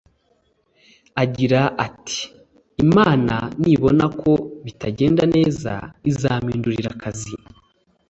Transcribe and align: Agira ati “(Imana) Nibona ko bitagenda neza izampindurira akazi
Agira 1.23 1.61
ati 1.85 2.19
“(Imana) 2.83 3.35
Nibona 3.61 4.05
ko 4.21 4.31
bitagenda 4.65 5.23
neza 5.35 5.71
izampindurira 6.09 6.89
akazi 6.95 7.33